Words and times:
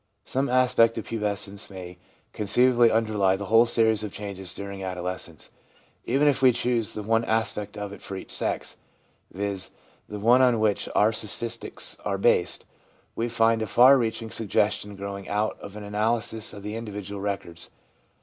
Some 0.25 0.49
aspect 0.49 0.97
of 0.97 1.05
pubescence 1.05 1.69
may 1.69 1.99
conceivably 2.33 2.89
underlie 2.89 3.35
the 3.35 3.45
whole 3.53 3.67
series 3.67 4.01
of 4.01 4.11
changes 4.11 4.51
during 4.51 4.81
adolescence. 4.81 5.51
Even 6.05 6.27
if 6.27 6.41
we 6.41 6.51
choose 6.53 6.95
the 6.95 7.03
one 7.03 7.23
aspect 7.25 7.77
of 7.77 7.93
it 7.93 8.01
for 8.01 8.15
each 8.17 8.31
sex, 8.31 8.77
viz., 9.31 9.69
the 10.09 10.17
one 10.17 10.41
on 10.41 10.59
which 10.59 10.89
our 10.95 11.11
statistics 11.11 11.97
are 12.03 12.17
based, 12.17 12.65
we 13.15 13.27
find 13.29 13.61
a 13.61 13.67
far 13.67 13.95
reaching 13.99 14.31
sug 14.31 14.47
gestion 14.47 14.97
growing 14.97 15.29
out 15.29 15.55
of 15.59 15.75
an 15.75 15.83
analysis 15.83 16.51
of 16.51 16.63
the 16.63 16.75
individual 16.75 17.21
records. 17.21 17.69